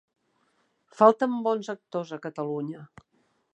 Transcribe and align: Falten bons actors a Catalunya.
Falten 1.01 1.35
bons 1.49 1.71
actors 1.75 2.17
a 2.19 2.21
Catalunya. 2.27 2.85